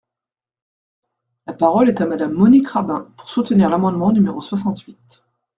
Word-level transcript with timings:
La 1.45 1.53
parole 1.53 1.87
est 1.89 2.01
à 2.01 2.07
Madame 2.07 2.33
Monique 2.33 2.69
Rabin, 2.69 3.13
pour 3.17 3.29
soutenir 3.29 3.69
l’amendement 3.69 4.11
numéro 4.11 4.41
soixante-huit. 4.41 5.21